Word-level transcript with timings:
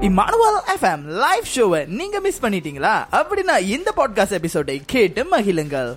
Emmanuel 0.00 0.60
FM 0.76 1.02
live 1.02 1.44
ஷோவை 1.54 1.86
நீங்க 1.86 2.20
miss 2.20 2.40
பண்ணிட்டீங்களா? 2.42 3.04
அப்படின்னா 3.12 3.58
இந்த 3.58 3.92
பாட்காஸ்ட் 3.96 4.30
எபிசோடை 4.30 4.82
கேட்டு 4.86 5.24
மகிழுங்கள். 5.24 5.96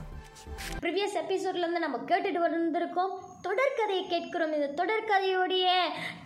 ப்ரிவியஸ் 0.82 1.16
எபிசோட்லேருந்து 1.22 1.84
நம்ம 1.86 1.98
கேட்டுட்டு 2.10 2.40
வந்திருக்கோம். 2.46 3.12
தொடர்கதையை 3.48 4.04
கேட்கிறோம். 4.14 4.54
இந்த 4.58 4.70
தொடர்கதையுடைய 4.80 5.66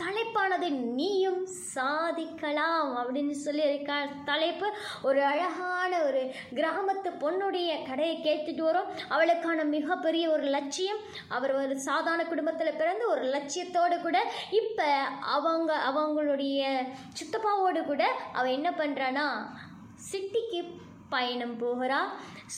தலைப்பானது 0.02 0.68
நீயும் 1.00 1.42
சாதிக்கலாம் 1.76 2.90
அப்படின்னு 3.00 3.36
சொல்லி 3.46 3.64
இருக்க 3.70 3.94
தலைப்பு. 4.30 4.68
ஒரு 5.08 5.22
அழகான 5.32 5.92
ஒரு 6.08 6.22
கிராமத்து 6.60 7.10
பொண்ணுடைய 7.24 7.72
கடையை 7.90 8.16
கேட்டுட்டு 8.28 8.64
வரும். 8.70 8.92
அவளுக்கான 9.16 9.66
மிகப்பெரிய 9.76 10.26
ஒரு 10.36 10.46
லட்சியம் 10.58 11.02
அவர் 11.38 11.54
ஒரு 11.64 11.76
சாதாரண 11.90 12.26
குடும்பத்தில் 12.26 12.80
பிறந்து 12.82 13.06
ஒரு 13.16 13.26
லட்சியத்தோடு 13.36 13.98
கூட 14.06 14.20
இப்போ 14.62 14.88
அவங்க 15.38 15.72
அவங்களுடைய 15.90 16.62
சித்தப்பாவோடு 17.20 17.84
கூட 17.92 18.06
அவள் 18.34 18.56
என்ன 18.60 18.72
பண்ணுறான்னா 18.78 19.28
சிட்டிக்கு 20.12 20.62
பயணம் 21.16 21.56
போகிறா. 21.64 22.02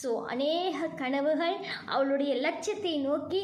ஸோ 0.02 0.09
அநேக 0.34 0.88
கனவுகள் 1.02 1.58
அவளுடைய 1.94 2.34
லட்சியத்தை 2.46 2.94
நோக்கி 3.08 3.42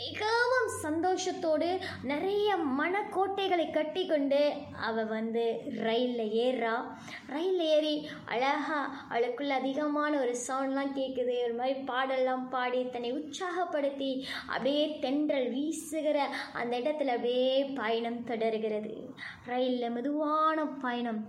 மிகவும் 0.00 0.68
சந்தோஷத்தோடு 0.82 1.68
நிறைய 2.10 2.48
மனக்கோட்டைகளை 2.80 3.64
கட்டி 3.76 4.02
கொண்டு 4.06 4.40
அவள் 4.88 5.08
வந்து 5.14 5.44
ரயிலில் 5.86 6.34
ஏறுறா. 6.44 6.74
ரயிலில் 7.34 7.64
ஏறி 7.76 7.94
அழகா 8.34 8.78
அவளுக்குள்ள 9.10 9.54
அதிகமான 9.62 10.12
ஒரு 10.24 10.34
சவுண்ட்லாம் 10.46 10.94
கேட்குது 10.98 11.34
ஒரு 11.46 11.56
மாதிரி 11.60 11.74
பாடெல்லாம் 11.90 12.46
பாடி 12.54 12.82
தன்னை 12.94 13.10
உற்சாகப்படுத்தி 13.18 14.12
அப்படியே 14.52 14.84
தென்றல் 15.04 15.50
வீசுகிற 15.56 16.18
அந்த 16.60 16.72
இடத்துல 16.82 17.16
அப்படியே 17.16 17.50
பயணம் 17.80 18.22
தொடர்கிறது. 18.30 18.94
ரயிலில் 19.52 19.94
மெதுவான 19.98 20.68
பயணம். 20.86 21.22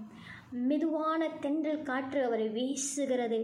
மெதுவான 0.52 1.28
தென்றல் 1.40 1.82
காற்று 1.82 2.24
அவரை 2.24 2.48
வீசுகிறது. 2.50 3.40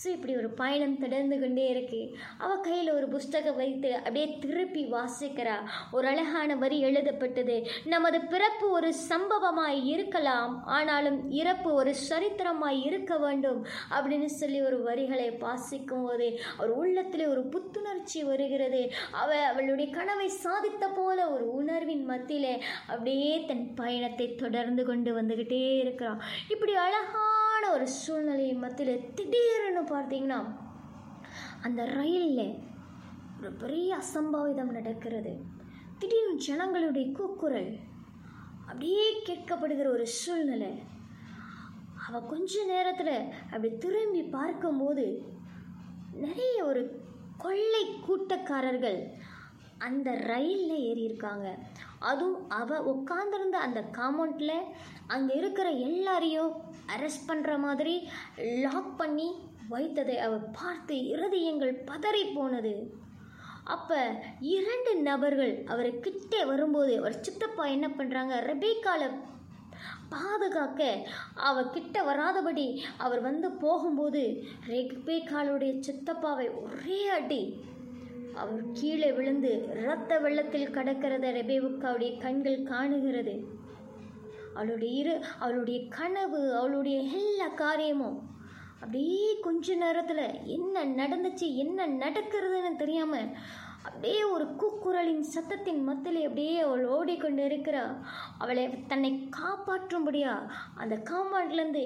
ஸோ 0.00 0.06
இப்படி 0.06 0.36
ஒரு 0.36 0.50
பயணம் 0.50 0.98
தொடர்ந்து 0.98 1.40
கொண்டே 1.40 1.66
இருக்கு. 1.68 2.00
அவ 2.38 2.56
கையில் 2.56 2.92
ஒரு 2.92 3.08
புஸ்தகம் 3.08 3.56
வைத்து 3.56 3.94
அப்படியே 3.94 4.38
திருப்பி 4.38 4.84
வாசிக்கிறா. 4.92 5.56
ஒரு 5.92 6.08
அழகான 6.08 6.56
வரி 6.56 6.80
எழுதப்பட்டது. 6.80 7.66
நமது 7.84 8.20
பிறப்பு 8.20 8.70
ஒரு 8.70 8.92
சம்பவமாய் 9.08 9.84
இருக்கலாம். 9.84 10.64
ஆனாலும் 10.64 11.30
இறப்பு 11.30 11.72
ஒரு 11.72 11.94
சரித்திரமாய் 11.94 12.82
இருக்க 12.82 13.18
வேண்டும் 13.18 13.66
அப்படின்னு 13.90 14.24
சொல்லி 14.24 14.60
ஒரு 14.62 14.82
வரிகளை 14.82 15.30
வாசிக்கும் 15.30 16.04
போது 16.04 16.38
அவர் 16.56 16.70
உள்ளத்தில் 16.70 17.26
ஒரு 17.26 17.42
புத்துணர்ச்சி 17.46 18.22
வருகிறது. 18.22 18.82
அவ 19.10 19.36
அவளுடைய 19.44 19.94
கனவை 19.94 20.30
சாதித்த 20.44 20.84
போல 20.96 21.30
ஒரு 21.30 21.52
உணர்வின் 21.52 22.04
மத்தியிலே 22.04 22.62
அப்படியே 22.86 23.44
தன் 23.44 23.74
பயணத்தை 23.74 24.34
தொடர்ந்து 24.34 24.84
கொண்டு 24.84 25.20
வந்துக்கிட்டே 25.20 25.78
இருக்கிறான் 25.78 26.20
இப்படி 26.52 26.74
அழகான 26.74 27.62
ஒரு 27.72 27.86
சூழ்நிலை 27.88 28.46
மத்தியில் 28.62 29.14
திடீர்னு 29.14 29.82
பார்த்தீங்கன்னா 29.82 30.38
அந்த 31.62 31.80
ரயிலில் 31.84 32.54
ஒரு 33.38 33.50
பெரிய 33.62 33.90
அசம்பாவிதம் 33.96 34.74
நடக்கிறது. 34.78 35.32
திடீர்னு 35.98 36.34
ஜனங்களுடைய 36.46 37.06
கூக்குரல் 37.12 37.70
அப்படியே 38.60 39.04
கேட்கப்படுகிற 39.26 39.88
ஒரு 39.96 40.06
சூழ்நிலை. 40.20 40.72
அவள் 42.06 42.28
கொஞ்ச 42.32 42.64
நேரத்தில் 42.64 43.16
அப்படி 43.52 43.70
திரும்பி 43.84 44.22
பார்க்கும்போது 44.22 45.06
நிறைய 46.24 46.64
ஒரு 46.64 46.82
கொள்ளை 47.38 47.84
கூட்டக்காரர்கள் 48.06 49.00
அந்த 49.78 50.10
ரயிலில் 50.30 50.86
ஏறியிருக்காங்க. 50.90 51.48
அதுவும் 52.00 52.48
அவள் 52.48 52.80
உட்காந்துருந்த 52.80 53.54
அந்த 53.54 53.80
காம்பவுண்டில் 53.80 54.56
அங்கே 55.06 55.34
இருக்கிற 55.34 55.70
எல்லாரையும் 55.70 56.52
அரெஸ்ட் 56.96 57.28
பண்ணுற 57.28 57.58
மாதிரி 57.58 58.08
லாக் 58.62 58.96
பண்ணி 58.96 59.28
வைத்ததை 59.70 60.16
அவள் 60.16 60.50
பார்த்து 60.52 60.94
இருதயங்கள் 60.94 61.82
பதறி 61.86 62.34
போனது. 62.34 62.74
அப்போ 63.64 63.98
இரண்டு 64.40 65.02
நபர்கள் 65.02 65.64
அவர் 65.66 66.00
கிட்டே 66.00 66.44
வரும்போது 66.44 66.98
அவர் 66.98 67.20
சித்தப்பா 67.20 67.64
என்ன 67.66 67.88
பண்ணுறாங்க 67.88 68.34
ரெபேக்கால 68.40 69.10
பாதுகாக்க 70.08 71.06
அவர் 71.34 71.70
கிட்ட 71.70 72.02
வராதபடி 72.02 72.82
அவர் 72.98 73.20
வந்து 73.20 73.50
போகும்போது 73.52 74.22
ரெபேக்காலுடைய 74.68 75.72
சித்தப்பாவை 75.78 76.46
ஒரே 76.54 77.08
அடி 77.08 77.42
அவர் 78.34 78.62
கீழே 78.72 79.12
விழுந்து 79.12 79.68
இரத்த 79.82 80.18
வெள்ளத்தில் 80.18 80.70
கடக்கிறத 80.70 81.30
ரெபேவுக்காவுடைய 81.38 82.18
கண்கள் 82.18 82.68
காணுகிறது. 82.72 83.34
அவளுடைய 84.54 85.00
இரு 85.00 85.24
அவளுடைய 85.38 85.88
கனவு 85.88 86.54
அவளுடைய 86.54 87.00
எல்லா 87.00 87.48
காரியமும் 87.48 88.28
அப்படியே 88.80 89.38
கொஞ்ச 89.40 89.74
நேரத்தில் 89.74 90.42
என்ன 90.44 90.84
நடந்துச்சு 90.84 91.54
என்ன 91.54 91.86
நடக்கிறதுன்னு 91.86 92.76
தெரியாமல் 92.76 93.28
அப்படியே 93.82 94.22
ஒரு 94.22 94.46
கூக்குரலின் 94.56 95.24
சத்தத்தின் 95.34 95.82
மத்தியில் 95.82 96.26
அப்படியே 96.26 96.60
அவள் 96.60 96.84
ஓடிக்கொண்டு 96.86 97.42
இருக்கிறா. 97.42 97.84
அவளை 98.38 98.84
தன்னை 98.86 99.28
காப்பாற்றும்படியா 99.40 100.34
அந்த 100.74 100.96
காம்பவுண்ட்லேருந்து 101.10 101.84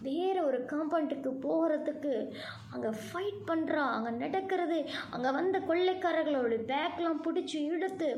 வேறு 0.00 0.44
ஒரு 0.44 0.58
காம்பவுண்டுக்கு 0.64 1.30
போகிறதுக்கு 1.46 2.32
அங்கே 2.74 2.90
ஃபைட் 3.04 3.40
பண்ணுறா 3.50 3.84
அங்கே 3.94 4.12
நடக்கிறது 4.24 4.78
அங்கே 5.14 5.30
வந்த 5.38 5.56
கொள்ளைக்காரர்களோட 5.70 6.56
பேக்லாம் 6.72 7.22
பிடிச்சி 7.26 7.58
இழுத்து 7.72 8.10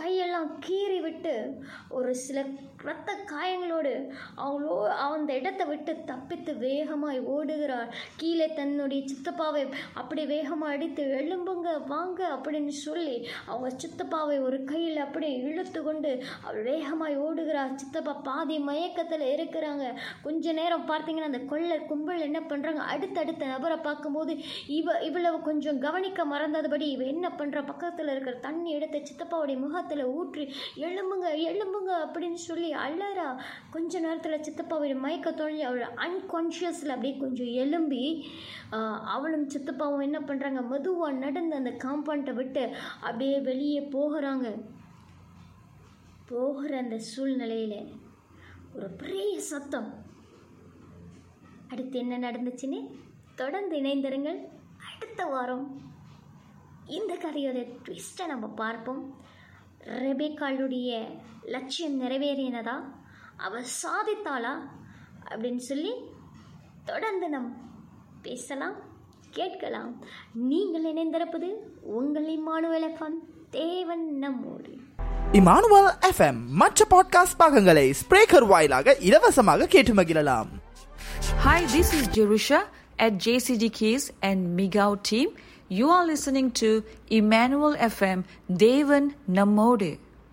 கையெல்லாம் 0.00 0.50
கீறி 0.66 0.98
விட்டு 1.06 1.34
ஒரு 1.98 2.12
சில 2.26 2.38
இரத்த 2.84 3.10
காயங்களோடு 3.32 3.92
அவங்களோ 4.42 4.76
அந்த 5.06 5.32
இடத்தை 5.40 5.64
விட்டு 5.66 5.92
தப்பித்து 6.10 6.52
வேகமாய் 6.64 7.20
ஓடுகிறாள். 7.34 7.90
கீழே 8.20 8.46
தன்னுடைய 8.58 9.00
சித்தப்பாவை 9.10 9.62
அப்படி 10.00 10.22
வேகமாக 10.32 10.74
அடித்து 10.74 11.02
எழும்புங்க 11.18 11.70
வாங்க 11.92 12.20
அப்படின்னு 12.36 12.72
சொல்லி 12.86 13.16
அவங்க 13.50 13.68
சித்தப்பாவை 13.82 14.36
ஒரு 14.46 14.58
கையில் 14.72 15.04
அப்படியே 15.04 15.36
இழுத்து 15.48 15.82
கொண்டு 15.82 16.10
அவள் 16.46 16.66
வேகமாய் 16.70 17.16
ஓடுகிறாள் 17.26 17.78
சித்தப்பா 17.82 18.14
பாதி 18.28 18.56
மயக்கத்தில் 18.70 19.26
இருக்கிறாங்க. 19.34 19.84
கொஞ்ச 20.26 20.52
நேரம் 20.60 20.88
பார்த்தீங்கன்னா 20.90 21.30
அந்த 21.30 21.42
கொள்ளை 21.52 21.78
கும்பல் 21.92 22.26
என்ன 22.28 22.40
பண்ணுறாங்க 22.50 22.82
அடுத்தடுத்த 22.94 23.52
நபரை 23.54 23.78
பார்க்கும்போது 23.86 24.32
இவ 24.78 24.96
இவ்வளவு 25.08 25.38
கொஞ்சம் 25.48 25.78
கவனிக்க 25.86 26.26
மறந்ததுபடி 26.32 26.86
இவ 26.94 27.04
என்ன 27.14 27.26
பண்ணுற 27.40 27.60
பக்கத்தில் 27.70 28.12
இருக்கிற 28.12 28.34
தண்ணி 28.46 28.70
எடுத்து 28.78 28.98
சித்தப்பாவுடைய 29.10 29.58
முகத்தில் 29.64 30.04
ஊற்றி 30.18 30.44
எழும்புங்க 30.86 31.28
எழும்புங்க 31.50 31.92
அப்படின்னு 32.04 32.40
சொல்லி 32.48 32.70
அழறா. 32.86 33.28
கொஞ்ச 33.74 34.00
நேரத்தில் 34.06 34.44
சித்தப்பாவுடைய 34.46 34.96
மயக்க 35.04 35.32
தொழில் 35.40 35.68
அவள் 35.68 35.94
அன்கான்ஷியஸில் 36.06 36.94
அப்படியே 36.94 37.14
கொஞ்சம் 37.24 37.52
எழும்பி 37.62 38.04
அவளும் 39.14 39.48
சித்தப்பாவும் 39.54 40.06
என்ன 40.08 40.18
பண்ணுறாங்க 40.28 40.60
மெதுவாக 40.72 41.18
நடந்து 41.24 41.54
அந்த 41.60 41.72
காம்பவுண்டை 41.84 42.34
விட்டு 42.40 42.64
அப்படியே 43.06 43.38
வெளியே 43.50 43.82
போகிறாங்க. 43.96 44.46
போகிற 46.30 46.72
அந்த 46.84 46.96
சூழ்நிலையில் 47.10 47.78
ஒரு 48.76 48.88
பெரிய 49.00 49.32
சத்தம். 49.48 49.88
அடுத்து 51.72 51.96
என்ன 52.02 52.14
நடந்துச்சுன்னு 52.24 52.78
தொடர்ந்து 53.42 53.76
இணைந்திருங்கள். 53.76 54.38
அடுத்த 54.94 55.24
வாரம் 55.24 55.80
இந்த 56.86 57.14
கதையோட 57.14 57.66
ட்விஸ்ட்டை 57.84 58.26
நம்ம 58.26 58.46
பார்ப்போம். 58.46 59.20
ரெபேக்காளுடைய 59.84 61.18
லட்சியம் 61.44 62.02
நிறைவேறினதா? 62.02 62.82
அவ 63.36 63.60
சாதித்தாளா? 63.60 64.58
அப்படின்னு 65.28 65.56
சொல்லி 65.56 65.92
தொடர்ந்து 66.84 67.28
நம் 67.28 67.56
பேசலாம் 68.22 68.74
கேட்கலாம். 69.30 70.04
நீங்கள் 70.32 70.94
இணைந்திருப்பது 70.94 71.50
உங்கள் 71.80 72.38
இம்மானுவல் 72.38 72.88
எஃப்எம் 72.90 73.48
தேவன் 73.50 74.18
நம்மோடு. 74.18 74.76
இமானுவல் 75.32 75.90
எஃப்எம் 76.00 76.46
மற்ற 76.46 76.86
பாட்காஸ்ட் 76.90 77.38
பாகங்களை 77.38 77.92
ஸ்பிரேக்கர் 77.92 78.46
வாயிலாக 78.46 78.96
இலவசமாக 79.00 79.66
கேட்டு 79.66 79.94
மகிழலாம். 79.94 80.46
Hi, 81.44 81.60
this 81.60 81.90
is 81.96 82.20
Jerusha. 82.20 82.62
At 83.02 83.14
JCD 83.14 83.72
Keys 83.72 84.12
and 84.22 84.56
Migao 84.56 85.02
team. 85.02 85.30
You 85.68 85.90
are 85.90 86.06
listening 86.06 86.52
to 86.52 86.84
Emmanuel 87.10 87.74
FM 87.74 88.22
Devan 88.48 89.14
Namode. 89.28 89.98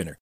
winner. 0.00 0.18